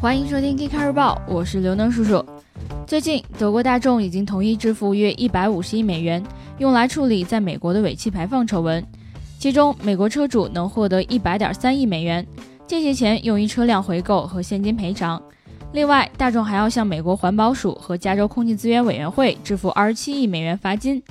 [0.00, 2.24] 欢迎收听《G 卡日报》，我是刘能叔叔。
[2.86, 6.22] 最近，德国大众已经同意支付约一百五十亿美元，
[6.58, 8.86] 用来处理在美国的尾气排放丑闻。
[9.40, 12.24] 其中，美国车主能获得一百点三亿美元，
[12.64, 15.20] 这些钱用于车辆回购和现金赔偿。
[15.72, 21.02] 另外，大众还要向美国环保署和加州空气资源委员会支付二十七亿美元罚金，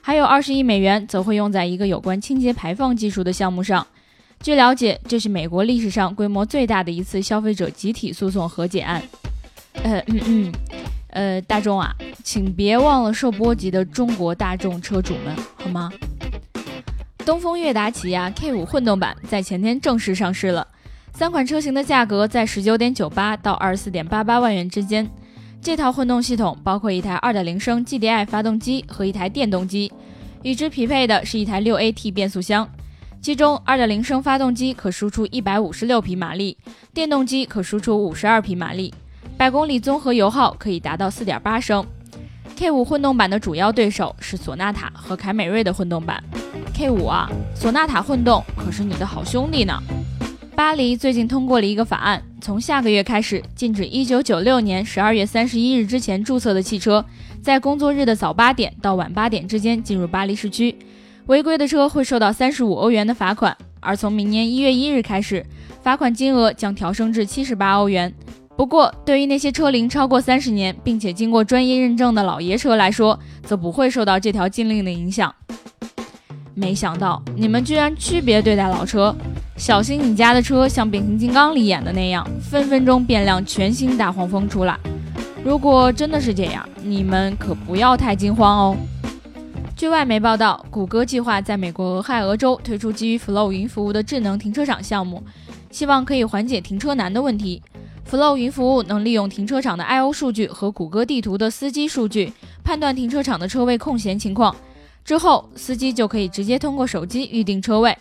[0.00, 3.84] 还有二十亿美元则会用在一个有关清洁排放技术的项目上。
[4.40, 9.02] 据了解，这是美国历史上规模最大的一次消费者集体诉讼和解案。
[9.82, 10.52] 呃嗯嗯，
[11.08, 15.92] 呃，大众啊，请别忘了受波及的中国大众车主们，好吗？
[17.24, 20.66] 东风悦达起亚 K 五混动版在前天正式上市了，
[21.12, 25.10] 三款车型的价格在十九点九八到二十四点八八万元之间。
[25.60, 29.92] 这套混动系统包括一台二点零升 GDI 发动机和一台电动机，
[30.42, 32.68] 与之匹配的是一台六 AT 变速箱。
[33.26, 36.56] 其中2.0升发动机可输出156匹马力，
[36.94, 38.94] 电动机可输出52匹马力，
[39.36, 41.84] 百公里综合油耗可以达到4.8升。
[42.56, 46.22] K5 混动版的主要对手是索纳塔和凯美瑞的混动版。
[46.72, 49.76] K5 啊，索纳塔混动可是你的好兄弟呢。
[50.54, 57.04] 巴黎最近通过了一个法案，从下个月开始禁止1996年12月31日之前注册的汽车，
[57.42, 60.78] 在工作日的早八点到晚八点之间进入巴黎市区。
[61.26, 65.44] 违规的车会受到三十五欧元的罚款，而从明年一月一日开始，
[65.82, 68.12] 罚款金额将调升至七十八欧元。
[68.56, 75.34] 不过，对于那些车龄超过三十年并且经过专业认证的老爷车来说，则不会受到这条禁令的影响。
[76.54, 79.14] 没想到你们居然区别对待老车，
[79.56, 84.78] 小心你家的车像变形金刚里演的那样，分分钟变辆全新大黄蜂出来。
[85.44, 88.76] 如果真的是这样，你们可不要太惊慌哦。
[89.76, 95.22] 据外媒报道，谷歌计划在美国俄亥俄州推出基于 Flow 云服务的智能停车场项目，
[95.70, 97.62] 希望可以缓解停车难的问题。
[98.10, 102.32] Flow 云服务能利用停车场的 I/O 数据和谷歌地图的司机数据，
[102.64, 104.56] 判断停车场的车位空闲情况，
[105.04, 107.94] 之后司机就可以直接通过手机预订车位。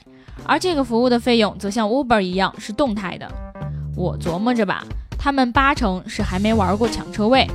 [0.46, 3.30] 而这个服务的费用则像 Uber 一样是动态的。
[3.98, 4.86] 我琢磨着吧，
[5.18, 7.46] 他们八成是还没玩过抢车位。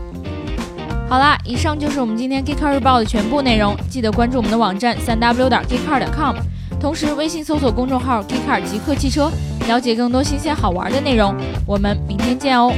[1.11, 3.77] 好啦，以上就是我们今天 Geekcar 日报的全部内容。
[3.89, 6.37] 记得关注我们的网站三 w 点 geekcar 点 com，
[6.81, 9.29] 同时微信搜索公众号 Geekcar 极客汽车，
[9.67, 11.35] 了解更多新鲜好玩的内容。
[11.67, 12.73] 我们明天见哦。